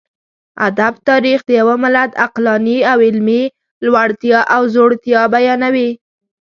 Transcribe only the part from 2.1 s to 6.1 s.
عقلاني او علمي لوړتيا او ځوړتيا بيانوي.